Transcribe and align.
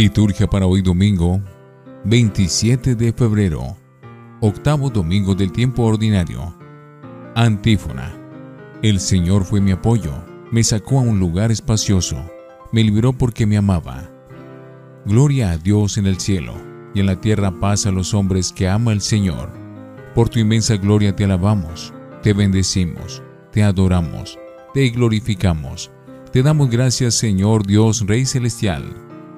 Liturgia 0.00 0.48
para 0.48 0.64
hoy 0.64 0.80
domingo, 0.80 1.42
27 2.06 2.94
de 2.94 3.12
febrero, 3.12 3.76
octavo 4.40 4.88
domingo 4.88 5.34
del 5.34 5.52
tiempo 5.52 5.82
ordinario. 5.82 6.56
Antífona. 7.34 8.10
El 8.80 8.98
Señor 8.98 9.44
fue 9.44 9.60
mi 9.60 9.72
apoyo, 9.72 10.14
me 10.50 10.64
sacó 10.64 11.00
a 11.00 11.02
un 11.02 11.20
lugar 11.20 11.52
espacioso, 11.52 12.16
me 12.72 12.82
libró 12.82 13.12
porque 13.12 13.44
me 13.44 13.58
amaba. 13.58 14.10
Gloria 15.04 15.50
a 15.50 15.58
Dios 15.58 15.98
en 15.98 16.06
el 16.06 16.18
cielo, 16.18 16.54
y 16.94 17.00
en 17.00 17.04
la 17.04 17.20
tierra 17.20 17.60
paz 17.60 17.84
a 17.84 17.90
los 17.90 18.14
hombres 18.14 18.54
que 18.54 18.68
ama 18.68 18.94
el 18.94 19.02
Señor. 19.02 19.52
Por 20.14 20.30
tu 20.30 20.38
inmensa 20.38 20.78
gloria 20.78 21.14
te 21.14 21.24
alabamos, 21.24 21.92
te 22.22 22.32
bendecimos, 22.32 23.22
te 23.52 23.62
adoramos, 23.62 24.38
te 24.72 24.88
glorificamos. 24.88 25.90
Te 26.32 26.42
damos 26.42 26.70
gracias, 26.70 27.16
Señor 27.16 27.66
Dios 27.66 28.06
Rey 28.06 28.24
Celestial 28.24 29.09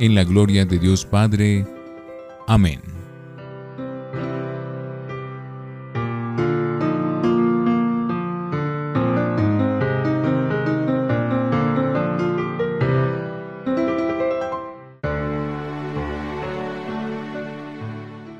en 0.00 0.14
la 0.14 0.24
gloria 0.24 0.64
de 0.64 0.78
Dios 0.78 1.04
Padre. 1.04 1.66
Amén. 2.46 2.80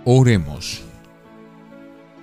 Oremos. 0.04 0.82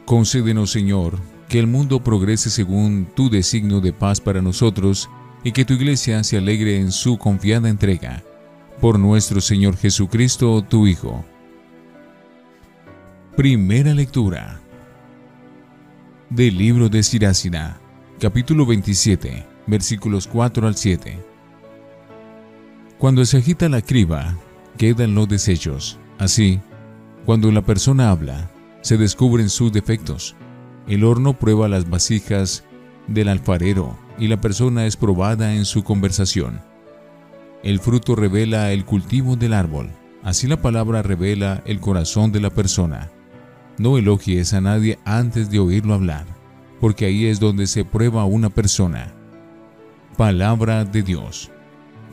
Concédenos, 0.05 0.71
Señor, 0.71 1.19
que 1.49 1.59
el 1.59 1.67
mundo 1.67 2.03
progrese 2.03 2.49
según 2.49 3.07
tu 3.15 3.29
designio 3.29 3.79
de 3.79 3.93
paz 3.93 4.19
para 4.19 4.41
nosotros 4.41 5.09
y 5.43 5.51
que 5.51 5.65
tu 5.65 5.73
iglesia 5.73 6.23
se 6.23 6.37
alegre 6.37 6.79
en 6.79 6.91
su 6.91 7.17
confiada 7.17 7.69
entrega 7.69 8.23
por 8.79 8.99
nuestro 8.99 9.41
Señor 9.41 9.77
Jesucristo, 9.77 10.61
tu 10.61 10.87
Hijo. 10.87 11.23
Primera 13.35 13.93
lectura 13.93 14.59
del 16.29 16.57
libro 16.57 16.89
de 16.89 17.03
Siracina, 17.03 17.77
capítulo 18.19 18.65
27, 18.65 19.45
versículos 19.67 20.27
4 20.27 20.67
al 20.67 20.75
7. 20.75 21.19
Cuando 22.97 23.25
se 23.25 23.37
agita 23.37 23.69
la 23.69 23.81
criba, 23.81 24.37
quedan 24.77 25.15
los 25.15 25.27
desechos. 25.27 25.99
Así, 26.17 26.59
cuando 27.25 27.51
la 27.51 27.61
persona 27.61 28.09
habla, 28.09 28.49
se 28.81 28.97
descubren 28.97 29.49
sus 29.49 29.71
defectos. 29.71 30.35
El 30.87 31.03
horno 31.03 31.33
prueba 31.33 31.67
las 31.67 31.89
vasijas 31.89 32.63
del 33.07 33.29
alfarero 33.29 33.97
y 34.17 34.27
la 34.27 34.39
persona 34.39 34.85
es 34.85 34.95
probada 34.97 35.55
en 35.55 35.65
su 35.65 35.83
conversación. 35.83 36.61
El 37.65 37.79
fruto 37.79 38.15
revela 38.15 38.71
el 38.73 38.85
cultivo 38.85 39.35
del 39.35 39.51
árbol. 39.51 39.89
Así 40.21 40.45
la 40.45 40.61
palabra 40.61 41.01
revela 41.01 41.63
el 41.65 41.79
corazón 41.79 42.31
de 42.31 42.39
la 42.39 42.51
persona. 42.51 43.09
No 43.79 43.97
elogies 43.97 44.53
a 44.53 44.61
nadie 44.61 44.99
antes 45.03 45.49
de 45.49 45.57
oírlo 45.57 45.95
hablar, 45.95 46.27
porque 46.79 47.05
ahí 47.05 47.25
es 47.25 47.39
donde 47.39 47.65
se 47.65 47.83
prueba 47.83 48.23
una 48.25 48.51
persona. 48.51 49.11
Palabra 50.15 50.85
de 50.85 51.01
Dios. 51.01 51.49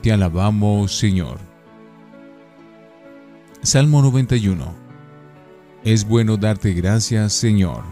Te 0.00 0.10
alabamos, 0.10 0.96
Señor. 0.96 1.38
Salmo 3.60 4.00
91. 4.00 4.72
Es 5.84 6.08
bueno 6.08 6.38
darte 6.38 6.72
gracias, 6.72 7.34
Señor. 7.34 7.84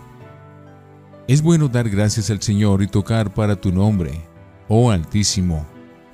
Es 1.28 1.42
bueno 1.42 1.68
dar 1.68 1.90
gracias 1.90 2.30
al 2.30 2.40
Señor 2.40 2.82
y 2.82 2.86
tocar 2.86 3.34
para 3.34 3.54
tu 3.54 3.70
nombre, 3.70 4.22
oh 4.66 4.90
Altísimo 4.90 5.69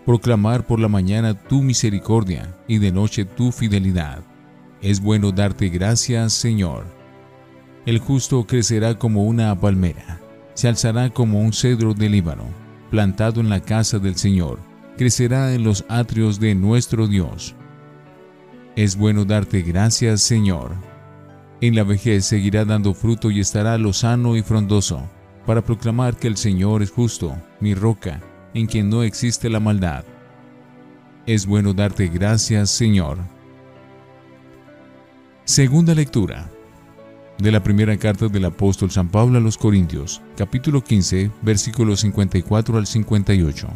proclamar 0.07 0.65
por 0.65 0.79
la 0.79 0.87
mañana 0.87 1.35
tu 1.35 1.63
misericordia 1.63 2.57
y 2.69 2.79
de 2.79 2.93
noche 2.93 3.25
tu 3.25 3.51
fidelidad. 3.51 4.21
Es 4.81 5.01
bueno 5.01 5.33
darte 5.33 5.69
gracias, 5.69 6.33
Señor. 6.33 6.85
El 7.87 7.99
justo 7.99 8.47
crecerá 8.47 8.97
como 8.97 9.25
una 9.25 9.59
palmera, 9.61 10.21
se 10.55 10.69
alzará 10.69 11.11
como 11.11 11.41
un 11.41 11.53
cedro 11.53 11.93
del 11.93 12.13
Líbano, 12.13 12.45
plantado 12.89 13.41
en 13.41 13.49
la 13.49 13.61
casa 13.61 13.99
del 13.99 14.15
Señor, 14.15 14.61
crecerá 14.97 15.53
en 15.53 15.65
los 15.65 15.85
atrios 15.89 16.39
de 16.39 16.55
nuestro 16.55 17.09
Dios. 17.09 17.57
Es 18.77 18.97
bueno 18.97 19.25
darte 19.25 19.63
gracias, 19.63 20.21
Señor. 20.21 20.77
En 21.61 21.75
la 21.75 21.83
vejez 21.83 22.27
seguirá 22.27 22.65
dando 22.65 22.95
fruto 22.95 23.33
y 23.33 23.41
estará 23.41 23.77
lozano 23.77 24.37
y 24.37 24.43
frondoso, 24.43 25.03
para 25.47 25.65
proclamar 25.65 26.17
que 26.17 26.29
el 26.29 26.37
Señor 26.37 26.83
es 26.83 26.93
justo, 26.93 27.37
mi 27.61 27.75
roca, 27.75 28.21
en 28.55 28.67
quien 28.67 28.89
no 28.89 29.03
existe 29.03 29.51
la 29.51 29.61
maldad. 29.61 30.05
Es 31.27 31.47
bueno 31.47 31.73
darte 31.75 32.09
gracias, 32.09 32.71
Señor. 32.71 33.19
Segunda 35.45 35.95
lectura 35.95 36.51
de 37.39 37.53
la 37.53 37.63
primera 37.63 37.97
carta 37.97 38.29
del 38.29 38.47
apóstol 38.47 38.91
San 38.91 39.09
Pablo 39.09 39.39
a 39.39 39.41
los 39.41 39.59
Corintios, 39.59 40.23
capítulo 40.37 40.83
15, 40.83 41.31
versículos 41.43 42.01
54 42.01 42.79
al 42.79 42.87
58. 42.87 43.69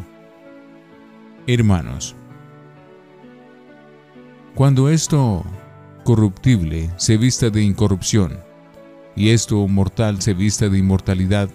Hermanos, 1.46 2.14
cuando 4.54 4.88
esto 4.88 5.44
corruptible 6.04 6.90
se 6.96 7.16
vista 7.16 7.50
de 7.50 7.62
incorrupción, 7.62 8.38
y 9.14 9.30
esto 9.30 9.66
mortal 9.68 10.22
se 10.22 10.34
vista 10.34 10.68
de 10.68 10.78
inmortalidad, 10.78 11.50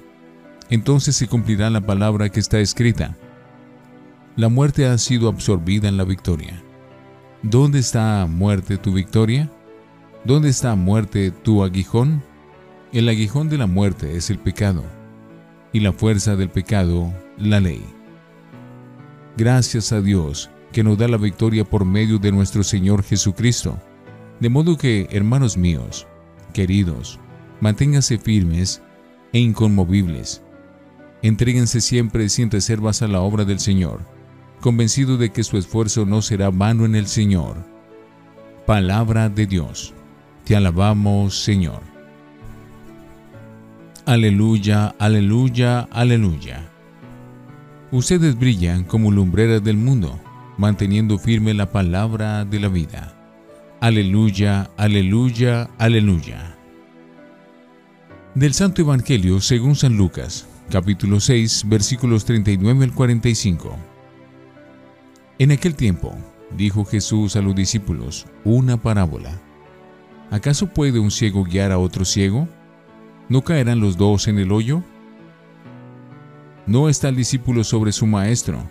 entonces 0.69 1.15
se 1.15 1.27
cumplirá 1.27 1.69
la 1.69 1.81
palabra 1.81 2.29
que 2.29 2.39
está 2.39 2.59
escrita. 2.59 3.15
La 4.35 4.49
muerte 4.49 4.87
ha 4.87 4.97
sido 4.97 5.29
absorbida 5.29 5.87
en 5.87 5.97
la 5.97 6.03
victoria. 6.03 6.61
¿Dónde 7.41 7.79
está 7.79 8.25
muerte 8.25 8.77
tu 8.77 8.91
victoria? 8.91 9.51
¿Dónde 10.23 10.49
está 10.49 10.75
muerte 10.75 11.31
tu 11.31 11.63
aguijón? 11.63 12.23
El 12.91 13.07
aguijón 13.09 13.49
de 13.49 13.57
la 13.57 13.67
muerte 13.67 14.17
es 14.17 14.29
el 14.29 14.39
pecado, 14.39 14.83
y 15.71 15.81
la 15.81 15.93
fuerza 15.93 16.35
del 16.35 16.49
pecado, 16.49 17.13
la 17.37 17.59
ley. 17.59 17.83
Gracias 19.37 19.91
a 19.91 20.01
Dios 20.01 20.49
que 20.71 20.83
nos 20.83 20.97
da 20.97 21.07
la 21.07 21.17
victoria 21.17 21.63
por 21.63 21.85
medio 21.85 22.17
de 22.17 22.31
nuestro 22.31 22.63
Señor 22.63 23.03
Jesucristo. 23.03 23.77
De 24.39 24.49
modo 24.49 24.77
que, 24.77 25.07
hermanos 25.11 25.57
míos, 25.57 26.07
queridos, 26.53 27.19
manténganse 27.61 28.17
firmes 28.17 28.81
e 29.31 29.39
inconmovibles 29.39 30.44
Entréguense 31.25 31.81
siempre 31.81 32.29
sin 32.29 32.51
reservas 32.51 33.01
a 33.01 33.07
la 33.07 33.21
obra 33.21 33.45
del 33.45 33.57
Señor, 33.57 34.01
convencido 34.61 35.17
de 35.17 35.31
que 35.31 35.43
su 35.43 35.57
esfuerzo 35.57 36.05
no 36.05 36.21
será 36.21 36.51
vano 36.51 36.85
en 36.85 36.93
el 36.93 37.07
Señor. 37.07 37.65
Palabra 38.67 39.27
de 39.27 39.47
Dios. 39.47 39.95
Te 40.43 40.55
alabamos, 40.55 41.43
Señor. 41.43 41.81
Aleluya, 44.05 44.93
aleluya, 44.99 45.87
aleluya. 45.89 46.69
Ustedes 47.91 48.37
brillan 48.37 48.83
como 48.83 49.09
lumbreras 49.09 49.63
del 49.63 49.77
mundo, 49.77 50.19
manteniendo 50.59 51.17
firme 51.17 51.55
la 51.55 51.71
palabra 51.71 52.45
de 52.45 52.59
la 52.59 52.67
vida. 52.67 53.17
Aleluya, 53.81 54.69
aleluya, 54.77 55.71
aleluya. 55.79 56.55
Del 58.35 58.53
Santo 58.53 58.83
Evangelio 58.83 59.41
según 59.41 59.75
San 59.75 59.97
Lucas, 59.97 60.47
capítulo 60.69 61.19
6, 61.19 61.65
versículos 61.67 62.25
39 62.25 62.85
al 62.85 62.93
45. 62.93 63.75
En 65.37 65.51
aquel 65.51 65.75
tiempo, 65.75 66.15
dijo 66.57 66.85
Jesús 66.85 67.35
a 67.35 67.41
los 67.41 67.55
discípulos 67.55 68.25
una 68.43 68.77
parábola. 68.77 69.39
¿Acaso 70.31 70.67
puede 70.67 70.99
un 70.99 71.11
ciego 71.11 71.43
guiar 71.43 71.71
a 71.71 71.77
otro 71.77 72.03
ciego? 72.03 72.47
¿No 73.29 73.43
caerán 73.43 73.79
los 73.79 73.97
dos 73.97 74.27
en 74.27 74.39
el 74.39 74.51
hoyo? 74.51 74.83
No 76.65 76.89
está 76.89 77.09
el 77.09 77.15
discípulo 77.15 77.63
sobre 77.63 77.91
su 77.91 78.07
maestro, 78.07 78.63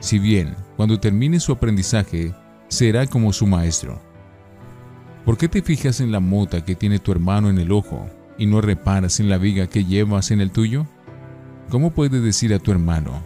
si 0.00 0.18
bien 0.18 0.56
cuando 0.76 0.98
termine 0.98 1.38
su 1.38 1.52
aprendizaje 1.52 2.34
será 2.68 3.06
como 3.06 3.32
su 3.32 3.46
maestro. 3.46 4.00
¿Por 5.24 5.38
qué 5.38 5.48
te 5.48 5.62
fijas 5.62 6.00
en 6.00 6.10
la 6.10 6.18
mota 6.18 6.64
que 6.64 6.74
tiene 6.74 6.98
tu 6.98 7.12
hermano 7.12 7.50
en 7.50 7.58
el 7.58 7.70
ojo 7.70 8.08
y 8.36 8.46
no 8.46 8.60
reparas 8.60 9.20
en 9.20 9.28
la 9.28 9.38
viga 9.38 9.68
que 9.68 9.84
llevas 9.84 10.32
en 10.32 10.40
el 10.40 10.50
tuyo? 10.50 10.86
¿Cómo 11.70 11.92
puedes 11.92 12.20
decir 12.20 12.52
a 12.52 12.58
tu 12.58 12.72
hermano, 12.72 13.22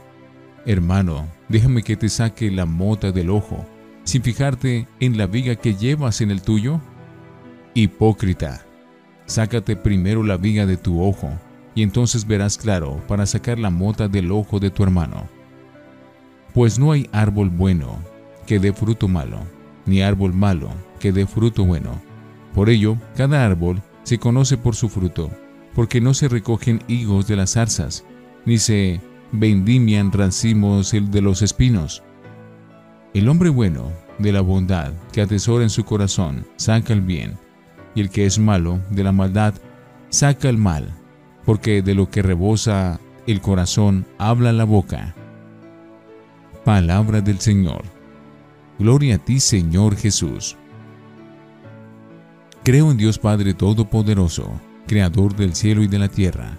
hermano, 0.67 1.27
déjame 1.49 1.83
que 1.83 1.97
te 1.97 2.11
saque 2.11 2.51
la 2.51 2.67
mota 2.67 3.11
del 3.11 3.31
ojo, 3.31 3.65
sin 4.05 4.23
fijarte 4.23 4.87
en 5.01 5.17
la 5.17 5.27
viga 5.27 5.57
que 5.57 5.75
llevas 5.75 6.21
en 6.21 6.31
el 6.31 6.43
tuyo? 6.43 6.79
Hipócrita, 7.73 8.67
sácate 9.25 9.77
primero 9.77 10.23
la 10.23 10.37
viga 10.37 10.67
de 10.67 10.77
tu 10.77 11.03
ojo, 11.03 11.31
y 11.75 11.83
entonces 11.83 12.27
verás 12.27 12.59
claro 12.59 13.03
para 13.09 13.25
sacar 13.25 13.59
la 13.59 13.71
mota 13.71 14.09
del 14.09 14.31
ojo 14.31 14.61
de 14.61 14.71
tu 14.71 14.83
hermano. 14.83 15.27
Pues 16.53 16.79
no 16.79 16.93
hay 16.93 17.09
árbol 17.13 17.49
bueno 17.49 17.99
que 18.47 18.59
dé 18.59 18.75
fruto 18.75 19.09
malo, 19.09 19.39
ni 19.87 20.03
árbol 20.03 20.35
malo 20.35 20.69
que 21.01 21.13
dé 21.13 21.27
fruto 21.27 21.65
bueno. 21.65 21.99
Por 22.53 22.69
ello, 22.69 22.99
cada 23.17 23.47
árbol 23.47 23.83
se 24.03 24.19
conoce 24.19 24.59
por 24.59 24.77
su 24.77 24.91
fruto, 24.91 25.31
porque 25.75 26.03
no 26.03 26.13
se 26.13 26.29
recogen 26.29 26.83
higos 26.89 27.27
de 27.27 27.37
las 27.37 27.55
zarzas, 27.55 28.05
ni 28.45 28.59
se 28.59 29.01
vendimian 29.33 30.13
racimos 30.13 30.93
de 30.93 31.23
los 31.23 31.43
espinos. 31.43 32.03
El 33.13 33.29
hombre 33.29 33.49
bueno, 33.49 33.93
de 34.19 34.33
la 34.33 34.41
bondad 34.41 34.93
que 35.13 35.21
atesora 35.21 35.65
en 35.65 35.71
su 35.71 35.85
corazón, 35.85 36.47
saca 36.57 36.93
el 36.93 37.01
bien, 37.01 37.37
y 37.95 38.01
el 38.01 38.11
que 38.11 38.27
es 38.27 38.39
malo, 38.39 38.81
de 38.91 39.05
la 39.05 39.13
maldad, 39.13 39.55
saca 40.09 40.49
el 40.49 40.59
mal, 40.59 40.89
porque 41.45 41.83
de 41.83 41.95
lo 41.95 42.11
que 42.11 42.23
rebosa 42.23 43.01
el 43.27 43.41
corazón 43.41 44.07
habla 44.19 44.53
la 44.53 44.65
boca. 44.65 45.15
Palabra 46.65 47.21
del 47.21 47.41
Señor. 47.41 47.83
Gloria 48.79 49.17
a 49.17 49.19
ti, 49.19 49.39
Señor 49.39 49.97
Jesús. 49.97 50.57
Creo 52.65 52.91
en 52.91 52.97
Dios 52.97 53.19
Padre 53.19 53.55
Todopoderoso, 53.55 54.51
Creador 54.87 55.37
del 55.37 55.55
cielo 55.55 55.83
y 55.83 55.87
de 55.87 55.99
la 55.99 56.09
tierra. 56.09 56.59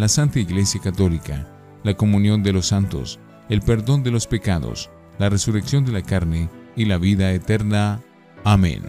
la 0.00 0.08
Santa 0.08 0.40
Iglesia 0.40 0.80
Católica, 0.80 1.46
la 1.82 1.92
comunión 1.92 2.42
de 2.42 2.54
los 2.54 2.68
santos, 2.68 3.20
el 3.50 3.60
perdón 3.60 4.02
de 4.02 4.10
los 4.10 4.26
pecados, 4.26 4.88
la 5.18 5.28
resurrección 5.28 5.84
de 5.84 5.92
la 5.92 6.00
carne 6.00 6.48
y 6.74 6.86
la 6.86 6.96
vida 6.96 7.30
eterna. 7.32 8.00
Amén. 8.42 8.82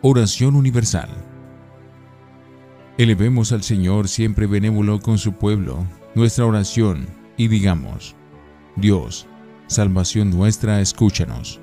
Oración 0.00 0.56
Universal. 0.56 1.10
Elevemos 2.96 3.52
al 3.52 3.62
Señor 3.62 4.08
siempre 4.08 4.46
benévolo 4.46 5.00
con 5.00 5.18
su 5.18 5.34
pueblo, 5.34 5.84
nuestra 6.14 6.46
oración, 6.46 7.08
y 7.36 7.48
digamos, 7.48 8.16
Dios, 8.74 9.26
salvación 9.66 10.30
nuestra, 10.30 10.80
escúchanos 10.80 11.60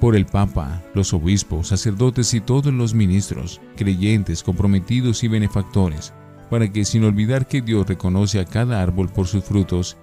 por 0.00 0.16
el 0.16 0.26
Papa, 0.26 0.82
los 0.94 1.12
obispos, 1.12 1.68
sacerdotes 1.68 2.34
y 2.34 2.40
todos 2.40 2.74
los 2.74 2.92
ministros, 2.92 3.60
creyentes, 3.76 4.42
comprometidos 4.42 5.22
y 5.22 5.28
benefactores, 5.28 6.12
para 6.52 6.70
que 6.70 6.84
sin 6.84 7.02
olvidar 7.04 7.48
que 7.48 7.62
Dios 7.62 7.86
reconoce 7.86 8.38
a 8.38 8.44
cada 8.44 8.82
árbol 8.82 9.08
por 9.08 9.26
sus 9.26 9.42
frutos, 9.42 9.96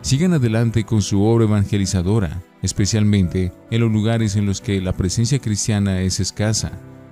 sigan 0.00 0.32
adelante 0.32 0.84
con 0.84 1.02
su 1.02 1.24
obra 1.24 1.46
evangelizadora, 1.46 2.40
especialmente 2.62 3.52
en 3.72 3.80
los 3.80 3.90
lugares 3.90 4.36
en 4.36 4.46
los 4.46 4.60
que 4.60 4.80
la 4.80 4.92
presencia 4.92 5.40
cristiana 5.40 6.00
es 6.02 6.20
escasa, 6.20 6.70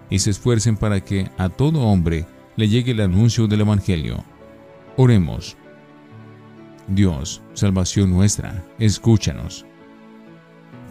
y 0.09 0.21
se 0.21 0.31
esfuercen 0.31 0.77
para 0.77 1.01
que 1.01 1.29
a 1.37 1.49
todo 1.49 1.81
hombre 1.81 2.27
le 2.55 2.69
llegue 2.69 2.93
el 2.93 3.01
anuncio 3.01 3.49
del 3.49 3.63
Evangelio. 3.63 4.23
Oremos. 4.97 5.57
Dios, 6.87 7.43
salvación 7.55 8.13
nuestra, 8.13 8.65
escúchanos 8.79 9.67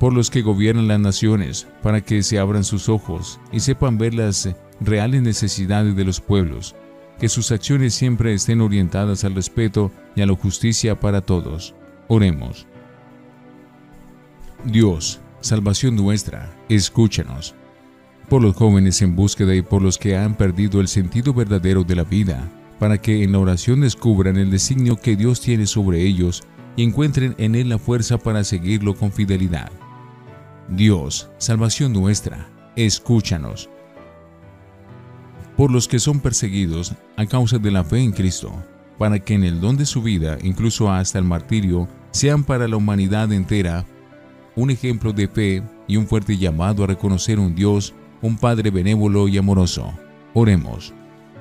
por 0.01 0.11
los 0.11 0.29
que 0.29 0.41
gobiernan 0.41 0.89
las 0.89 0.99
naciones, 0.99 1.65
para 1.81 2.01
que 2.01 2.21
se 2.23 2.39
abran 2.39 2.65
sus 2.65 2.89
ojos 2.89 3.39
y 3.53 3.61
sepan 3.61 3.97
ver 3.97 4.13
las 4.13 4.53
reales 4.81 5.21
necesidades 5.21 5.95
de 5.95 6.03
los 6.03 6.19
pueblos, 6.19 6.75
que 7.19 7.29
sus 7.29 7.51
acciones 7.51 7.93
siempre 7.93 8.33
estén 8.33 8.61
orientadas 8.61 9.23
al 9.23 9.35
respeto 9.35 9.91
y 10.15 10.21
a 10.21 10.25
la 10.25 10.35
justicia 10.35 10.99
para 10.99 11.21
todos. 11.21 11.75
Oremos. 12.07 12.67
Dios, 14.65 15.19
salvación 15.41 15.95
nuestra, 15.95 16.51
escúchanos. 16.69 17.55
Por 18.29 18.41
los 18.41 18.55
jóvenes 18.55 19.01
en 19.01 19.15
búsqueda 19.15 19.53
y 19.55 19.61
por 19.61 19.81
los 19.81 19.97
que 19.97 20.17
han 20.17 20.35
perdido 20.35 20.81
el 20.81 20.87
sentido 20.87 21.33
verdadero 21.33 21.83
de 21.83 21.95
la 21.95 22.03
vida, 22.03 22.51
para 22.79 22.97
que 22.99 23.23
en 23.23 23.31
la 23.31 23.39
oración 23.39 23.81
descubran 23.81 24.37
el 24.37 24.51
designio 24.51 24.97
que 24.97 25.15
Dios 25.15 25.41
tiene 25.41 25.67
sobre 25.67 26.01
ellos 26.01 26.43
y 26.75 26.83
encuentren 26.83 27.35
en 27.37 27.55
él 27.55 27.69
la 27.69 27.77
fuerza 27.77 28.17
para 28.17 28.43
seguirlo 28.43 28.95
con 28.95 29.11
fidelidad. 29.11 29.71
Dios, 30.67 31.29
salvación 31.37 31.93
nuestra, 31.93 32.49
escúchanos. 32.75 33.69
Por 35.57 35.71
los 35.71 35.87
que 35.87 35.99
son 35.99 36.19
perseguidos 36.19 36.93
a 37.15 37.25
causa 37.25 37.57
de 37.57 37.71
la 37.71 37.83
fe 37.83 37.99
en 37.99 38.11
Cristo, 38.11 38.51
para 38.97 39.19
que 39.19 39.33
en 39.33 39.43
el 39.43 39.61
don 39.61 39.77
de 39.77 39.85
su 39.85 40.01
vida, 40.01 40.37
incluso 40.43 40.91
hasta 40.91 41.19
el 41.19 41.25
martirio, 41.25 41.87
sean 42.11 42.43
para 42.43 42.67
la 42.67 42.77
humanidad 42.77 43.31
entera 43.31 43.85
un 44.55 44.69
ejemplo 44.69 45.11
de 45.13 45.27
fe 45.27 45.63
y 45.87 45.97
un 45.97 46.07
fuerte 46.07 46.37
llamado 46.37 46.83
a 46.83 46.87
reconocer 46.87 47.39
un 47.39 47.55
Dios, 47.55 47.93
un 48.21 48.37
Padre 48.37 48.71
benévolo 48.71 49.27
y 49.27 49.37
amoroso. 49.37 49.93
Oremos. 50.33 50.93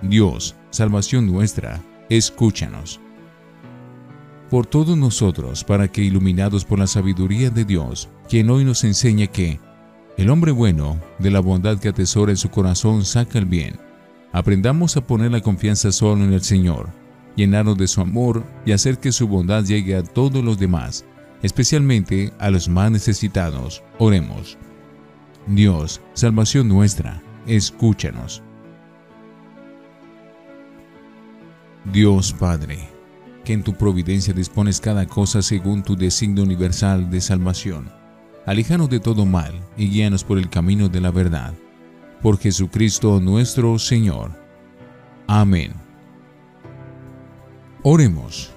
Dios, 0.03 0.55
salvación 0.71 1.27
nuestra, 1.27 1.81
escúchanos 2.09 3.01
por 4.55 4.67
todos 4.67 4.97
nosotros, 4.97 5.65
para 5.65 5.89
que, 5.89 6.01
iluminados 6.01 6.65
por 6.65 6.79
la 6.79 6.87
sabiduría 6.87 7.51
de 7.51 7.65
Dios, 7.65 8.09
quien 8.29 8.51
hoy 8.51 8.65
nos 8.65 8.85
enseña 8.85 9.27
que 9.27 9.59
el 10.17 10.31
hombre 10.31 10.53
bueno, 10.53 11.01
de 11.19 11.33
la 11.33 11.41
bondad 11.41 11.81
que 11.81 11.89
atesora 11.89 12.31
en 12.31 12.37
su 12.37 12.51
corazón, 12.51 13.05
saca 13.05 13.39
el 13.39 13.47
bien, 13.47 13.81
aprendamos 14.35 14.97
a 14.97 15.07
poner 15.07 15.31
la 15.31 15.41
confianza 15.41 15.93
solo 15.93 16.25
en 16.25 16.33
el 16.33 16.43
Señor, 16.43 16.89
llenarnos 17.37 17.79
de 17.79 17.87
su 17.87 18.01
amor 18.01 18.45
y 18.67 18.73
hacer 18.73 18.99
que 18.99 19.13
su 19.13 19.29
bondad 19.29 19.63
llegue 19.65 19.95
a 19.95 20.03
todos 20.03 20.43
los 20.43 20.59
demás, 20.59 21.05
especialmente 21.45 22.33
a 22.41 22.51
los 22.51 22.69
más 22.69 22.91
necesitados. 22.91 23.85
Oremos. 23.99 24.59
Dios, 25.47 26.01
salvación 26.15 26.67
nuestra, 26.67 27.23
escúchanos. 27.47 28.43
Dios 31.93 32.33
Padre, 32.33 32.89
que 33.45 33.53
en 33.53 33.63
tu 33.63 33.75
providencia 33.75 34.35
dispones 34.35 34.81
cada 34.81 35.07
cosa 35.07 35.43
según 35.43 35.85
tu 35.85 35.95
designio 35.95 36.43
universal 36.43 37.09
de 37.09 37.21
salvación. 37.21 37.89
Aléjanos 38.47 38.91
de 38.91 38.99
todo 38.99 39.27
mal 39.27 39.55
y 39.77 39.91
guíanos 39.91 40.25
por 40.25 40.39
el 40.39 40.51
camino 40.51 40.89
de 40.89 41.01
la 41.01 41.13
verdad. 41.13 41.55
Por 42.25 42.39
Jesucristo 42.39 43.21
nuestro 43.21 43.79
Señor. 43.79 44.31
Amén. 45.27 45.75
Oremos. 47.83 48.51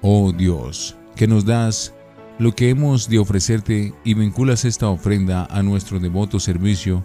Oh 0.00 0.32
Dios, 0.32 0.96
que 1.16 1.26
nos 1.26 1.44
das 1.44 1.92
lo 2.38 2.54
que 2.54 2.70
hemos 2.70 3.10
de 3.10 3.18
ofrecerte 3.18 3.92
y 4.04 4.14
vinculas 4.14 4.64
esta 4.64 4.88
ofrenda 4.88 5.46
a 5.50 5.62
nuestro 5.62 6.00
devoto 6.00 6.40
servicio, 6.40 7.04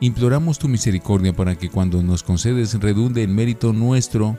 imploramos 0.00 0.58
tu 0.58 0.68
misericordia 0.68 1.34
para 1.34 1.56
que 1.56 1.70
cuando 1.70 2.02
nos 2.02 2.22
concedes 2.22 2.78
redunde 2.78 3.22
en 3.22 3.34
mérito 3.34 3.72
nuestro 3.72 4.36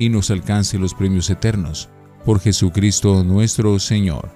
y 0.00 0.08
nos 0.08 0.32
alcance 0.32 0.76
los 0.76 0.92
premios 0.92 1.30
eternos. 1.30 1.88
Por 2.24 2.40
Jesucristo 2.40 3.22
nuestro 3.22 3.78
Señor. 3.78 4.28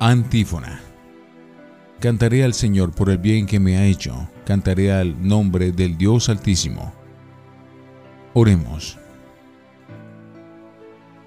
Antífona. 0.00 0.89
Cantaré 2.00 2.44
al 2.44 2.54
Señor 2.54 2.92
por 2.92 3.10
el 3.10 3.18
bien 3.18 3.44
que 3.44 3.60
me 3.60 3.76
ha 3.76 3.84
hecho, 3.84 4.26
cantaré 4.46 4.90
al 4.90 5.22
nombre 5.22 5.70
del 5.70 5.98
Dios 5.98 6.30
Altísimo. 6.30 6.94
Oremos. 8.32 8.98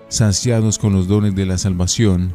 Saciados 0.08 0.80
con 0.80 0.94
los 0.94 1.08
dones 1.08 1.36
de 1.36 1.46
la 1.46 1.60
salvación, 1.60 2.34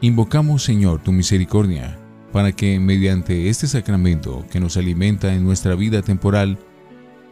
invocamos 0.00 0.64
Señor 0.64 1.04
tu 1.04 1.12
misericordia, 1.12 1.96
para 2.32 2.50
que 2.50 2.80
mediante 2.80 3.48
este 3.48 3.68
sacramento 3.68 4.44
que 4.50 4.58
nos 4.58 4.76
alimenta 4.76 5.32
en 5.32 5.44
nuestra 5.44 5.76
vida 5.76 6.02
temporal, 6.02 6.58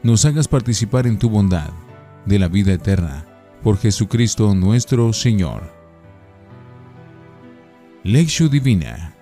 nos 0.05 0.25
hagas 0.27 0.47
participar 0.47 1.09
en 1.09 1.19
tu 1.19 1.29
bondad 1.29 1.71
de 2.25 2.39
la 2.39 2.47
vida 2.47 2.73
eterna, 2.73 3.27
por 3.65 3.79
Jesucristo 3.79 4.55
nuestro 4.55 5.13
Señor. 5.13 5.75
Lección 8.05 8.49
Divina 8.49 9.14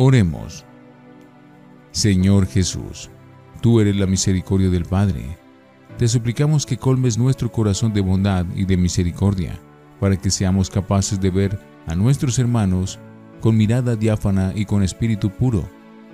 Oremos. 0.00 0.64
Señor 1.90 2.46
Jesús, 2.46 3.10
tú 3.60 3.80
eres 3.80 3.96
la 3.96 4.06
misericordia 4.06 4.70
del 4.70 4.84
Padre. 4.84 5.36
Te 5.98 6.06
suplicamos 6.06 6.64
que 6.66 6.76
colmes 6.76 7.18
nuestro 7.18 7.50
corazón 7.50 7.92
de 7.92 8.00
bondad 8.00 8.46
y 8.54 8.64
de 8.64 8.76
misericordia, 8.76 9.58
para 9.98 10.16
que 10.16 10.30
seamos 10.30 10.70
capaces 10.70 11.20
de 11.20 11.30
ver 11.30 11.58
a 11.88 11.96
nuestros 11.96 12.38
hermanos 12.38 13.00
con 13.40 13.56
mirada 13.56 13.96
diáfana 13.96 14.52
y 14.54 14.66
con 14.66 14.84
espíritu 14.84 15.30
puro, 15.30 15.68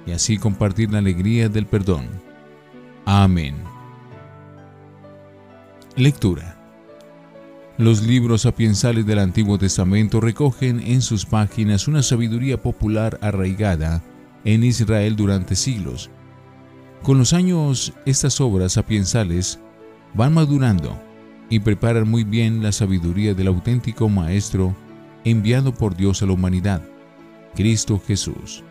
y 0.07 0.13
así 0.13 0.39
compartir 0.39 0.91
la 0.91 1.01
alegría 1.01 1.51
del 1.51 1.67
perdón. 1.67 2.07
Amén. 3.05 3.55
Lectura. 5.95 6.54
Los 7.77 8.03
libros 8.03 8.43
sapiensales 8.43 9.05
del 9.05 9.19
Antiguo 9.19 9.59
Testamento 9.59 10.21
recogen 10.21 10.79
en 10.79 11.03
sus 11.03 11.27
páginas 11.27 11.89
una 11.89 12.05
sabiduría 12.05 12.63
popular 12.63 13.19
arraigada 13.21 14.01
en 14.45 14.63
Israel 14.63 15.17
durante 15.17 15.57
siglos. 15.57 16.09
Con 17.03 17.19
los 17.19 17.33
años, 17.33 17.93
estas 18.07 18.41
obras 18.41 18.75
sapiensales 18.75 19.59
van 20.15 20.35
madurando 20.35 20.97
y 21.51 21.59
preparan 21.59 22.09
muy 22.09 22.23
bien 22.23 22.63
la 22.63 22.71
sabiduría 22.71 23.35
del 23.35 23.49
auténtico 23.49 24.09
Maestro 24.09 24.77
enviado 25.25 25.75
por 25.75 25.97
Dios 25.97 26.23
a 26.23 26.27
la 26.27 26.33
humanidad, 26.33 26.81
Cristo 27.57 28.01
Jesús. 28.07 28.63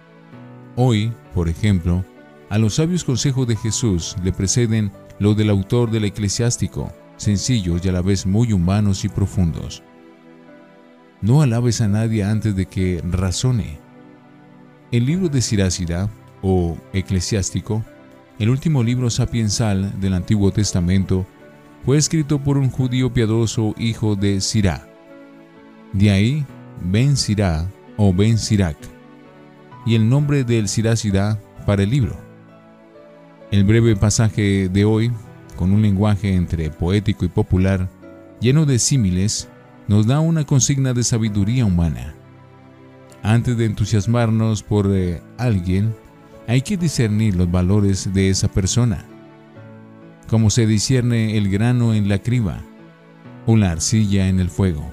Hoy, 0.78 1.12
por 1.34 1.50
ejemplo, 1.50 2.06
a 2.50 2.58
los 2.58 2.76
sabios 2.76 3.04
consejos 3.04 3.48
de 3.50 3.58
Jesús 3.58 4.16
le 4.24 4.32
preceden 4.32 4.94
lo 5.20 5.34
del 5.34 5.50
autor 5.50 5.92
del 5.92 6.06
eclesiástico, 6.06 6.90
sencillos 7.24 7.84
y 7.84 7.90
a 7.90 7.92
la 7.92 8.02
vez 8.02 8.26
muy 8.26 8.54
humanos 8.54 9.04
y 9.06 9.10
profundos. 9.10 9.84
No 11.22 11.42
alabes 11.42 11.82
a 11.82 11.88
nadie 11.88 12.24
antes 12.24 12.56
de 12.56 12.66
que 12.66 13.02
razone. 13.10 13.80
El 14.92 15.06
libro 15.06 15.30
de 15.30 15.42
Sirácida, 15.42 16.10
o 16.42 16.78
Eclesiástico, 16.92 17.84
el 18.38 18.50
último 18.50 18.84
libro 18.84 19.10
sapiensal 19.10 20.00
del 20.00 20.14
Antiguo 20.14 20.52
Testamento, 20.52 21.26
fue 21.86 21.98
escrito 21.98 22.40
por 22.40 22.58
un 22.58 22.70
judío 22.70 23.14
piadoso 23.14 23.74
hijo 23.78 24.16
de 24.16 24.42
Sirá. 24.42 24.88
De 25.94 26.12
ahí, 26.12 26.46
Ben 26.82 27.18
Sirá 27.18 27.68
o 27.98 28.14
Ben 28.14 28.38
Sirac, 28.38 28.78
y 29.86 29.96
el 29.96 30.10
nombre 30.10 30.44
del 30.44 30.68
Sirácida 30.68 31.40
para 31.66 31.84
el 31.84 31.90
libro. 31.90 32.18
El 33.52 33.64
breve 33.64 33.96
pasaje 33.96 34.68
de 34.70 34.86
hoy, 34.86 35.12
con 35.54 35.72
un 35.72 35.82
lenguaje 35.82 36.34
entre 36.34 36.70
poético 36.70 37.26
y 37.26 37.30
popular, 37.30 37.90
lleno 38.40 38.66
de 38.66 38.80
símiles, 38.80 39.48
nos 39.88 40.08
da 40.08 40.20
una 40.20 40.46
consigna 40.46 40.94
de 40.94 41.04
sabiduría 41.04 41.66
humana. 41.66 42.16
Antes 43.22 43.58
de 43.58 43.66
entusiasmarnos 43.66 44.64
por 44.64 44.88
eh, 44.92 45.22
alguien, 45.38 45.96
hay 46.48 46.62
que 46.62 46.78
discernir 46.78 47.36
los 47.36 47.50
valores 47.50 48.14
de 48.14 48.30
esa 48.30 48.50
persona, 48.50 49.06
como 50.30 50.50
se 50.50 50.68
discierne 50.68 51.38
el 51.38 51.50
grano 51.50 51.94
en 51.94 52.10
la 52.10 52.20
criba 52.20 52.62
o 53.46 53.56
la 53.56 53.72
arcilla 53.72 54.28
en 54.28 54.40
el 54.40 54.50
fuego. 54.50 54.92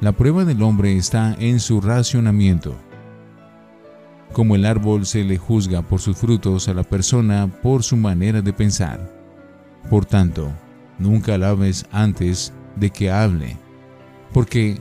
La 0.00 0.12
prueba 0.12 0.44
del 0.44 0.62
hombre 0.62 0.96
está 0.96 1.34
en 1.38 1.60
su 1.60 1.80
racionamiento. 1.80 2.76
Como 4.32 4.54
el 4.54 4.66
árbol 4.66 5.06
se 5.06 5.24
le 5.24 5.38
juzga 5.38 5.82
por 5.82 6.00
sus 6.00 6.16
frutos 6.16 6.68
a 6.68 6.74
la 6.74 6.82
persona 6.82 7.48
por 7.62 7.82
su 7.82 7.96
manera 7.96 8.42
de 8.42 8.52
pensar. 8.52 9.15
Por 9.90 10.04
tanto, 10.04 10.52
nunca 10.98 11.34
alabes 11.34 11.86
antes 11.92 12.52
de 12.76 12.90
que 12.90 13.10
hable, 13.10 13.56
porque 14.32 14.80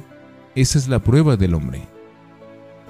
esa 0.55 0.77
es 0.77 0.88
la 0.88 1.00
prueba 1.00 1.38
del 1.38 1.53
hombre. 1.53 1.88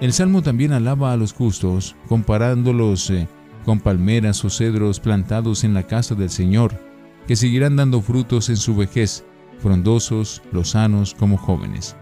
El 0.02 0.14
Salmo 0.14 0.42
también 0.42 0.74
alaba 0.74 1.14
a 1.14 1.18
los 1.18 1.34
justos, 1.34 1.96
comparándolos 2.08 3.10
eh, 3.10 3.28
con 3.64 3.80
palmeras 3.80 4.44
o 4.44 4.50
cedros 4.50 5.00
plantados 5.00 5.64
en 5.64 5.74
la 5.74 5.84
casa 5.84 6.16
del 6.16 6.30
Señor, 6.30 6.80
que 7.28 7.36
seguirán 7.36 7.76
dando 7.76 8.02
frutos 8.02 8.50
en 8.50 8.58
su 8.58 8.76
vejez, 8.76 9.24
frondosos, 9.60 10.42
lozanos 10.52 11.14
como 11.14 11.38
jóvenes 11.38 11.96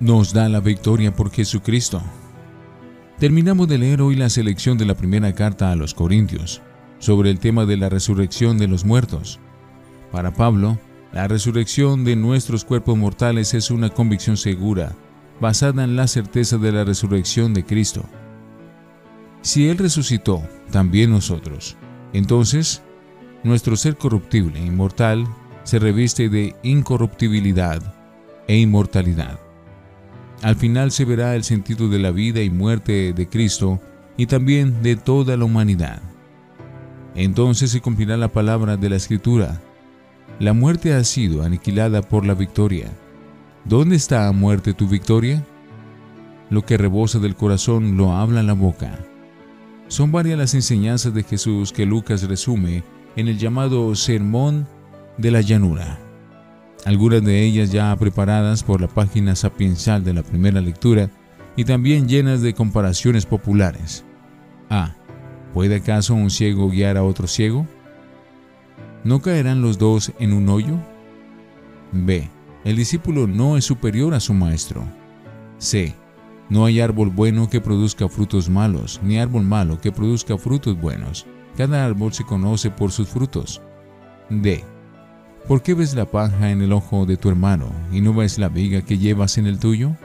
nos 0.00 0.32
da 0.32 0.48
la 0.48 0.60
victoria 0.60 1.14
por 1.14 1.30
Jesucristo. 1.30 2.02
Terminamos 3.18 3.68
de 3.68 3.76
leer 3.76 4.00
hoy 4.00 4.16
la 4.16 4.30
selección 4.30 4.78
de 4.78 4.86
la 4.86 4.94
primera 4.94 5.34
carta 5.34 5.70
a 5.70 5.76
los 5.76 5.92
Corintios 5.92 6.62
sobre 7.00 7.30
el 7.30 7.40
tema 7.40 7.66
de 7.66 7.76
la 7.76 7.88
resurrección 7.88 8.56
de 8.56 8.68
los 8.68 8.84
muertos. 8.84 9.40
Para 10.12 10.32
Pablo, 10.32 10.78
la 11.12 11.26
resurrección 11.26 12.04
de 12.04 12.14
nuestros 12.14 12.64
cuerpos 12.64 12.96
mortales 12.96 13.52
es 13.54 13.72
una 13.72 13.90
convicción 13.90 14.36
segura, 14.36 14.92
basada 15.40 15.82
en 15.82 15.96
la 15.96 16.06
certeza 16.06 16.56
de 16.58 16.70
la 16.70 16.84
resurrección 16.84 17.52
de 17.52 17.64
Cristo. 17.64 18.04
Si 19.42 19.68
Él 19.68 19.78
resucitó, 19.78 20.42
también 20.70 21.10
nosotros. 21.10 21.76
Entonces, 22.12 22.82
nuestro 23.42 23.74
ser 23.74 23.96
corruptible 23.96 24.60
e 24.60 24.66
inmortal 24.66 25.26
se 25.64 25.78
reviste 25.78 26.28
de 26.28 26.54
incorruptibilidad 26.62 27.82
e 28.46 28.58
inmortalidad. 28.58 29.40
Al 30.42 30.56
final 30.56 30.90
se 30.90 31.04
verá 31.04 31.34
el 31.36 31.44
sentido 31.44 31.88
de 31.88 31.98
la 31.98 32.10
vida 32.10 32.42
y 32.42 32.50
muerte 32.50 33.12
de 33.12 33.28
Cristo 33.28 33.80
y 34.16 34.26
también 34.26 34.82
de 34.82 34.96
toda 34.96 35.36
la 35.36 35.44
humanidad. 35.44 36.02
Entonces 37.14 37.70
se 37.70 37.80
cumplirá 37.80 38.16
la 38.16 38.28
palabra 38.28 38.76
de 38.76 38.88
la 38.88 38.96
Escritura. 38.96 39.60
La 40.38 40.52
muerte 40.52 40.94
ha 40.94 41.04
sido 41.04 41.42
aniquilada 41.42 42.02
por 42.02 42.24
la 42.24 42.34
victoria. 42.34 42.90
¿Dónde 43.64 43.96
está, 43.96 44.30
muerte, 44.32 44.72
tu 44.72 44.88
victoria? 44.88 45.44
Lo 46.48 46.62
que 46.62 46.76
rebosa 46.76 47.18
del 47.18 47.36
corazón 47.36 47.96
lo 47.96 48.12
habla 48.12 48.42
la 48.42 48.54
boca. 48.54 48.98
Son 49.88 50.12
varias 50.12 50.38
las 50.38 50.54
enseñanzas 50.54 51.12
de 51.12 51.24
Jesús 51.24 51.72
que 51.72 51.86
Lucas 51.86 52.22
resume 52.22 52.84
en 53.16 53.28
el 53.28 53.38
llamado 53.38 53.94
Sermón 53.94 54.66
de 55.18 55.30
la 55.30 55.40
Llanura 55.40 55.98
algunas 56.84 57.22
de 57.22 57.44
ellas 57.44 57.70
ya 57.70 57.94
preparadas 57.96 58.62
por 58.62 58.80
la 58.80 58.88
página 58.88 59.34
sapiensal 59.36 60.04
de 60.04 60.14
la 60.14 60.22
primera 60.22 60.60
lectura 60.60 61.10
y 61.56 61.64
también 61.64 62.08
llenas 62.08 62.42
de 62.42 62.54
comparaciones 62.54 63.26
populares. 63.26 64.04
A. 64.70 64.94
¿Puede 65.54 65.76
acaso 65.76 66.14
un 66.14 66.30
ciego 66.30 66.70
guiar 66.70 66.96
a 66.96 67.02
otro 67.02 67.26
ciego? 67.26 67.66
¿No 69.02 69.20
caerán 69.20 69.62
los 69.62 69.78
dos 69.78 70.12
en 70.18 70.32
un 70.32 70.48
hoyo? 70.48 70.76
B. 71.92 72.28
El 72.64 72.76
discípulo 72.76 73.26
no 73.26 73.56
es 73.56 73.64
superior 73.64 74.14
a 74.14 74.20
su 74.20 74.34
maestro. 74.34 74.84
C. 75.58 75.94
No 76.48 76.64
hay 76.64 76.80
árbol 76.80 77.10
bueno 77.10 77.48
que 77.48 77.60
produzca 77.60 78.08
frutos 78.08 78.48
malos, 78.48 79.00
ni 79.02 79.18
árbol 79.18 79.44
malo 79.44 79.80
que 79.80 79.92
produzca 79.92 80.36
frutos 80.36 80.78
buenos. 80.80 81.26
Cada 81.56 81.84
árbol 81.84 82.12
se 82.12 82.24
conoce 82.24 82.70
por 82.70 82.92
sus 82.92 83.08
frutos. 83.08 83.60
D. 84.28 84.64
¿Por 85.48 85.62
qué 85.62 85.74
ves 85.74 85.94
la 85.94 86.04
paja 86.04 86.50
en 86.50 86.62
el 86.62 86.72
ojo 86.72 87.06
de 87.06 87.16
tu 87.16 87.28
hermano 87.28 87.72
y 87.90 88.00
no 88.00 88.14
ves 88.14 88.38
la 88.38 88.48
viga 88.48 88.82
que 88.82 88.98
llevas 88.98 89.38
en 89.38 89.46
el 89.46 89.58
tuyo? 89.58 89.96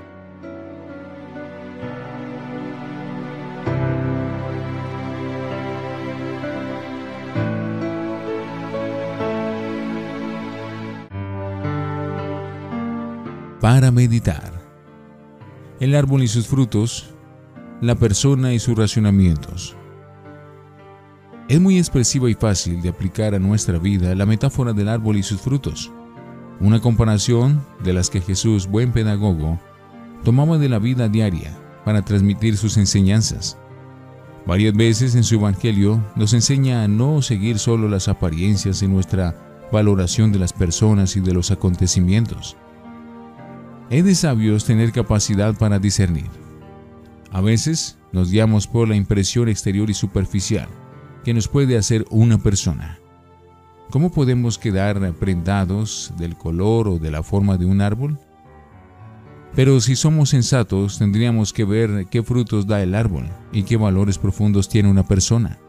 Para 13.62 13.90
meditar. 13.90 14.52
El 15.80 15.96
árbol 15.96 16.24
y 16.24 16.28
sus 16.28 16.46
frutos, 16.46 17.14
la 17.80 17.96
persona 17.96 18.54
y 18.54 18.60
sus 18.60 18.78
racionamientos. 18.78 19.78
Es 21.48 21.62
muy 21.62 21.78
expresiva 21.78 22.30
y 22.30 22.34
fácil 22.34 22.82
de 22.82 22.90
aplicar 22.90 23.34
a 23.34 23.40
nuestra 23.40 23.80
vida 23.80 24.14
la 24.14 24.26
metáfora 24.26 24.74
del 24.74 24.90
árbol 24.90 25.16
y 25.16 25.24
sus 25.24 25.40
frutos, 25.40 25.90
una 26.60 26.82
comparación 26.82 27.66
de 27.82 27.94
las 27.94 28.10
que 28.10 28.20
Jesús, 28.20 28.68
buen 28.68 28.92
pedagogo, 28.92 29.58
tomaba 30.26 30.58
de 30.58 30.68
la 30.68 30.80
vida 30.80 31.08
diaria 31.08 31.58
para 31.86 32.04
transmitir 32.04 32.58
sus 32.58 32.76
enseñanzas. 32.76 33.58
Varias 34.46 34.76
veces 34.76 35.16
en 35.16 35.24
su 35.24 35.36
Evangelio 35.36 36.04
nos 36.18 36.34
enseña 36.34 36.84
a 36.84 36.90
no 36.90 37.22
seguir 37.22 37.58
solo 37.58 37.88
las 37.88 38.10
apariencias 38.10 38.84
en 38.84 38.92
nuestra 38.92 39.34
valoración 39.72 40.34
de 40.34 40.40
las 40.40 40.52
personas 40.52 41.16
y 41.16 41.22
de 41.22 41.34
los 41.34 41.52
acontecimientos. 41.52 42.58
Es 43.90 44.04
de 44.04 44.16
sabios 44.16 44.66
tener 44.66 44.92
capacidad 44.92 45.56
para 45.56 45.78
discernir. 45.78 46.30
A 47.32 47.42
veces 47.42 48.00
nos 48.12 48.32
guiamos 48.32 48.66
por 48.66 48.88
la 48.88 48.96
impresión 48.96 49.48
exterior 49.48 49.90
y 49.92 49.94
superficial, 49.94 50.68
que 51.24 51.36
nos 51.36 51.48
puede 51.48 51.78
hacer 51.78 52.06
una 52.10 52.40
persona. 52.40 52.98
¿Cómo 53.92 54.12
podemos 54.12 54.58
quedar 54.58 55.14
prendados 55.14 56.14
del 56.18 56.36
color 56.36 56.88
o 56.88 56.98
de 56.98 57.12
la 57.12 57.22
forma 57.22 57.58
de 57.58 57.66
un 57.66 57.82
árbol? 57.82 58.18
Pero 59.56 59.80
si 59.80 59.96
somos 59.96 60.30
sensatos, 60.30 60.98
tendríamos 60.98 61.54
que 61.54 61.64
ver 61.64 62.08
qué 62.10 62.24
frutos 62.24 62.66
da 62.66 62.82
el 62.82 62.96
árbol 62.96 63.30
y 63.52 63.64
qué 63.64 63.78
valores 63.78 64.18
profundos 64.18 64.68
tiene 64.68 64.90
una 64.90 65.08
persona. 65.08 65.60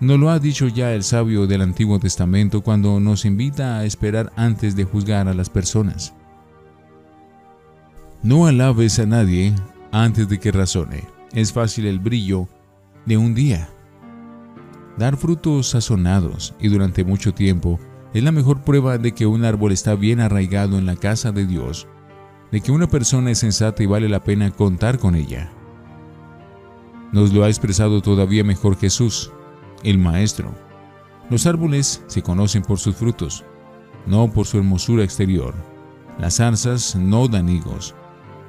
Nos 0.00 0.20
lo 0.20 0.30
ha 0.30 0.38
dicho 0.38 0.68
ya 0.68 0.92
el 0.94 1.02
sabio 1.02 1.46
del 1.48 1.62
Antiguo 1.62 1.98
Testamento 1.98 2.62
cuando 2.62 3.00
nos 3.00 3.24
invita 3.24 3.78
a 3.78 3.84
esperar 3.84 4.32
antes 4.36 4.76
de 4.76 4.84
juzgar 4.84 5.28
a 5.28 5.34
las 5.34 5.50
personas. 5.50 6.14
No 8.24 8.46
alabes 8.46 8.98
a 8.98 9.04
nadie 9.06 9.54
antes 9.92 10.28
de 10.30 10.40
que 10.40 10.50
razone. 10.50 11.04
Es 11.32 11.52
fácil 11.52 11.84
el 11.84 11.98
brillo 11.98 12.48
de 13.04 13.18
un 13.18 13.34
día 13.34 13.68
dar 14.96 15.18
frutos 15.18 15.70
sazonados 15.70 16.54
y 16.58 16.68
durante 16.68 17.04
mucho 17.04 17.34
tiempo 17.34 17.78
es 18.14 18.22
la 18.22 18.32
mejor 18.32 18.62
prueba 18.62 18.96
de 18.96 19.12
que 19.12 19.26
un 19.26 19.44
árbol 19.44 19.72
está 19.72 19.94
bien 19.94 20.20
arraigado 20.20 20.78
en 20.78 20.86
la 20.86 20.96
casa 20.96 21.32
de 21.32 21.44
Dios, 21.44 21.86
de 22.50 22.62
que 22.62 22.72
una 22.72 22.86
persona 22.86 23.30
es 23.30 23.40
sensata 23.40 23.82
y 23.82 23.86
vale 23.86 24.08
la 24.08 24.24
pena 24.24 24.50
contar 24.52 24.98
con 24.98 25.16
ella. 25.16 25.52
Nos 27.12 27.30
lo 27.34 27.44
ha 27.44 27.48
expresado 27.48 28.00
todavía 28.00 28.42
mejor 28.42 28.78
Jesús, 28.78 29.32
el 29.82 29.98
Maestro. 29.98 30.54
Los 31.28 31.46
árboles 31.46 32.02
se 32.06 32.22
conocen 32.22 32.62
por 32.62 32.78
sus 32.78 32.96
frutos, 32.96 33.44
no 34.06 34.32
por 34.32 34.46
su 34.46 34.56
hermosura 34.56 35.04
exterior. 35.04 35.54
Las 36.18 36.36
zarzas 36.36 36.96
no 36.96 37.28
dan 37.28 37.50
higos. 37.50 37.94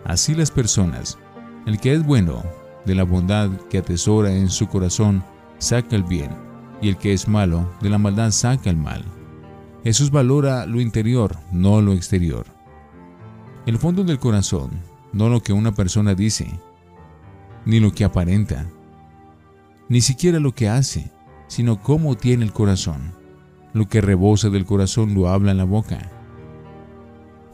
Así 0.05 0.35
las 0.35 0.51
personas, 0.51 1.17
el 1.65 1.79
que 1.79 1.93
es 1.93 2.05
bueno, 2.05 2.43
de 2.85 2.93
la 2.93 3.03
bondad 3.03 3.49
que 3.69 3.79
atesora 3.79 4.31
en 4.31 4.49
su 4.49 4.67
corazón, 4.67 5.23
saca 5.57 5.95
el 5.95 6.03
bien, 6.03 6.29
y 6.79 6.89
el 6.89 6.97
que 6.97 7.11
es 7.11 7.27
malo, 7.27 7.67
de 7.81 7.89
la 7.89 7.97
maldad 7.97 8.29
saca 8.29 8.69
el 8.69 8.77
mal. 8.77 9.03
Jesús 9.83 10.11
valora 10.11 10.67
lo 10.67 10.79
interior, 10.79 11.35
no 11.51 11.81
lo 11.81 11.93
exterior. 11.93 12.45
El 13.65 13.79
fondo 13.79 14.03
del 14.03 14.19
corazón, 14.19 14.69
no 15.11 15.27
lo 15.27 15.41
que 15.41 15.53
una 15.53 15.73
persona 15.73 16.13
dice, 16.13 16.59
ni 17.65 17.79
lo 17.79 17.91
que 17.91 18.03
aparenta, 18.03 18.67
ni 19.89 20.01
siquiera 20.01 20.39
lo 20.39 20.53
que 20.53 20.69
hace, 20.69 21.11
sino 21.47 21.81
cómo 21.81 22.15
tiene 22.15 22.45
el 22.45 22.53
corazón. 22.53 23.13
Lo 23.73 23.87
que 23.87 24.01
rebosa 24.01 24.49
del 24.49 24.65
corazón 24.65 25.15
lo 25.15 25.29
habla 25.29 25.51
en 25.51 25.57
la 25.57 25.63
boca. 25.63 26.11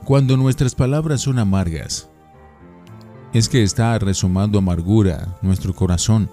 Cuando 0.05 0.38
nuestras 0.38 0.75
palabras 0.75 1.22
son 1.22 1.39
amargas, 1.39 2.10
es 3.33 3.47
que 3.47 3.63
está 3.63 3.97
resumando 3.97 4.57
amargura 4.57 5.38
nuestro 5.41 5.73
corazón. 5.73 6.29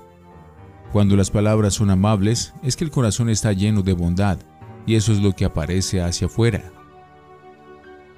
Cuando 0.92 1.16
las 1.16 1.30
palabras 1.30 1.74
son 1.74 1.90
amables, 1.90 2.54
es 2.62 2.76
que 2.76 2.84
el 2.84 2.90
corazón 2.90 3.28
está 3.28 3.52
lleno 3.52 3.82
de 3.82 3.92
bondad, 3.92 4.38
y 4.84 4.96
eso 4.96 5.12
es 5.12 5.20
lo 5.20 5.32
que 5.32 5.44
aparece 5.44 6.02
hacia 6.02 6.26
afuera. 6.26 6.72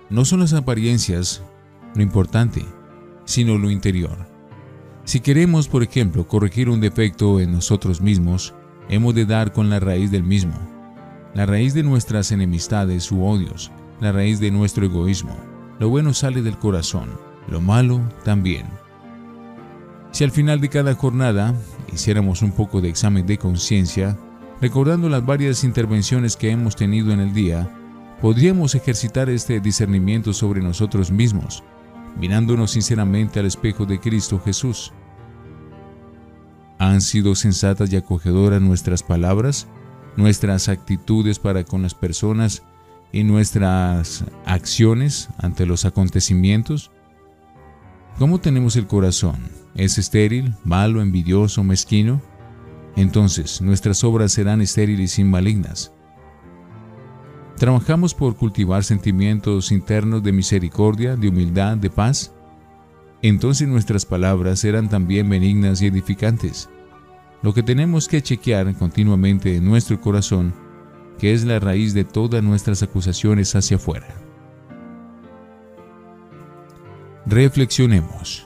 No 0.08 0.24
son 0.24 0.40
las 0.40 0.54
apariencias 0.54 1.42
lo 1.94 2.02
importante, 2.02 2.64
sino 3.24 3.58
lo 3.58 3.70
interior. 3.70 4.26
Si 5.04 5.20
queremos, 5.20 5.68
por 5.68 5.82
ejemplo, 5.82 6.26
corregir 6.26 6.68
un 6.68 6.80
defecto 6.80 7.40
en 7.40 7.52
nosotros 7.52 8.00
mismos, 8.00 8.54
hemos 8.88 9.14
de 9.14 9.26
dar 9.26 9.52
con 9.52 9.68
la 9.68 9.80
raíz 9.80 10.10
del 10.10 10.22
mismo, 10.22 10.54
la 11.34 11.46
raíz 11.46 11.74
de 11.74 11.82
nuestras 11.82 12.32
enemistades 12.32 13.12
u 13.12 13.24
odios, 13.24 13.70
la 14.00 14.12
raíz 14.12 14.40
de 14.40 14.50
nuestro 14.50 14.86
egoísmo. 14.86 15.36
Lo 15.78 15.88
bueno 15.88 16.14
sale 16.14 16.42
del 16.42 16.58
corazón, 16.58 17.10
lo 17.50 17.60
malo 17.60 18.00
también. 18.24 18.66
Si 20.12 20.24
al 20.24 20.30
final 20.30 20.60
de 20.60 20.68
cada 20.68 20.94
jornada 20.94 21.54
hiciéramos 21.92 22.42
un 22.42 22.52
poco 22.52 22.80
de 22.80 22.88
examen 22.88 23.26
de 23.26 23.38
conciencia, 23.38 24.18
recordando 24.60 25.08
las 25.08 25.24
varias 25.24 25.64
intervenciones 25.64 26.36
que 26.36 26.50
hemos 26.50 26.76
tenido 26.76 27.12
en 27.12 27.20
el 27.20 27.32
día, 27.32 27.68
podríamos 28.20 28.74
ejercitar 28.74 29.30
este 29.30 29.60
discernimiento 29.60 30.32
sobre 30.32 30.60
nosotros 30.60 31.10
mismos, 31.10 31.62
mirándonos 32.18 32.72
sinceramente 32.72 33.40
al 33.40 33.46
espejo 33.46 33.86
de 33.86 34.00
Cristo 34.00 34.40
Jesús. 34.44 34.92
¿Han 36.78 37.00
sido 37.00 37.34
sensatas 37.34 37.92
y 37.92 37.96
acogedoras 37.96 38.60
nuestras 38.60 39.02
palabras, 39.02 39.68
nuestras 40.16 40.68
actitudes 40.68 41.38
para 41.38 41.64
con 41.64 41.82
las 41.82 41.94
personas 41.94 42.62
y 43.12 43.22
nuestras 43.22 44.24
acciones 44.44 45.28
ante 45.38 45.66
los 45.66 45.84
acontecimientos? 45.84 46.90
¿Cómo 48.20 48.38
tenemos 48.38 48.76
el 48.76 48.86
corazón? 48.86 49.38
¿Es 49.74 49.96
estéril, 49.96 50.52
malo, 50.62 51.00
envidioso, 51.00 51.64
mezquino? 51.64 52.20
Entonces 52.94 53.62
nuestras 53.62 54.04
obras 54.04 54.32
serán 54.32 54.60
estériles 54.60 55.18
y 55.18 55.24
malignas. 55.24 55.90
¿Trabajamos 57.56 58.12
por 58.12 58.36
cultivar 58.36 58.84
sentimientos 58.84 59.72
internos 59.72 60.22
de 60.22 60.32
misericordia, 60.32 61.16
de 61.16 61.30
humildad, 61.30 61.78
de 61.78 61.88
paz? 61.88 62.30
Entonces 63.22 63.66
nuestras 63.66 64.04
palabras 64.04 64.58
serán 64.58 64.90
también 64.90 65.26
benignas 65.30 65.80
y 65.80 65.86
edificantes. 65.86 66.68
Lo 67.40 67.54
que 67.54 67.62
tenemos 67.62 68.06
que 68.06 68.20
chequear 68.20 68.74
continuamente 68.74 69.56
en 69.56 69.64
nuestro 69.64 69.98
corazón, 69.98 70.52
que 71.18 71.32
es 71.32 71.46
la 71.46 71.58
raíz 71.58 71.94
de 71.94 72.04
todas 72.04 72.44
nuestras 72.44 72.82
acusaciones 72.82 73.56
hacia 73.56 73.78
afuera. 73.78 74.08
Reflexionemos. 77.30 78.44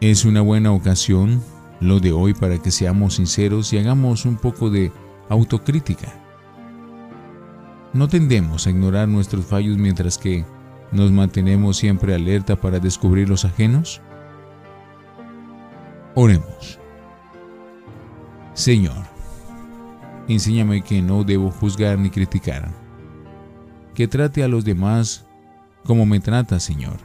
Es 0.00 0.24
una 0.24 0.40
buena 0.40 0.72
ocasión 0.72 1.42
lo 1.78 2.00
de 2.00 2.10
hoy 2.10 2.32
para 2.32 2.56
que 2.56 2.70
seamos 2.70 3.16
sinceros 3.16 3.70
y 3.74 3.78
hagamos 3.78 4.24
un 4.24 4.36
poco 4.36 4.70
de 4.70 4.90
autocrítica. 5.28 6.10
No 7.92 8.08
tendemos 8.08 8.66
a 8.66 8.70
ignorar 8.70 9.08
nuestros 9.08 9.44
fallos 9.44 9.76
mientras 9.76 10.16
que 10.16 10.46
nos 10.90 11.12
mantenemos 11.12 11.76
siempre 11.76 12.14
alerta 12.14 12.56
para 12.56 12.78
descubrir 12.78 13.28
los 13.28 13.44
ajenos. 13.44 14.00
Oremos. 16.14 16.78
Señor, 18.54 19.04
enséñame 20.28 20.80
que 20.80 21.02
no 21.02 21.24
debo 21.24 21.50
juzgar 21.50 21.98
ni 21.98 22.08
criticar, 22.08 22.70
que 23.94 24.08
trate 24.08 24.42
a 24.42 24.48
los 24.48 24.64
demás 24.64 25.26
como 25.84 26.06
me 26.06 26.20
trata, 26.20 26.60
Señor, 26.60 26.98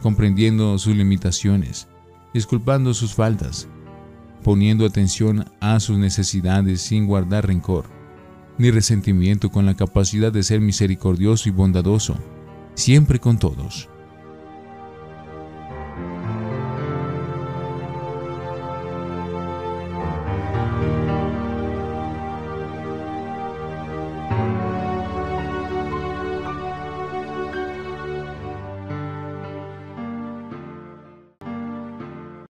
comprendiendo 0.00 0.78
sus 0.78 0.96
limitaciones, 0.96 1.88
disculpando 2.32 2.94
sus 2.94 3.14
faltas, 3.14 3.68
poniendo 4.42 4.86
atención 4.86 5.44
a 5.60 5.80
sus 5.80 5.98
necesidades 5.98 6.80
sin 6.80 7.06
guardar 7.06 7.46
rencor 7.46 8.00
ni 8.60 8.70
resentimiento 8.70 9.50
con 9.50 9.64
la 9.64 9.74
capacidad 9.74 10.30
de 10.30 10.42
ser 10.42 10.60
misericordioso 10.60 11.48
y 11.48 11.52
bondadoso, 11.52 12.16
siempre 12.74 13.18
con 13.18 13.38
todos. 13.38 13.89